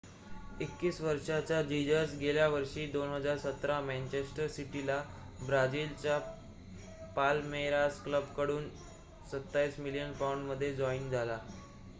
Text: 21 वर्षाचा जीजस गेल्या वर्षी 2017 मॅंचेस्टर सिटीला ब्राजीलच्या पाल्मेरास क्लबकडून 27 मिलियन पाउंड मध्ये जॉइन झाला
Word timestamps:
21 0.59 0.99
वर्षाचा 1.01 1.61
जीजस 1.63 2.13
गेल्या 2.19 2.47
वर्षी 2.49 2.85
2017 2.91 3.79
मॅंचेस्टर 3.81 4.47
सिटीला 4.49 4.97
ब्राजीलच्या 5.41 6.17
पाल्मेरास 7.15 8.03
क्लबकडून 8.03 8.67
27 9.31 9.79
मिलियन 9.79 10.11
पाउंड 10.15 10.49
मध्ये 10.49 10.73
जॉइन 10.75 11.09
झाला 11.11 11.39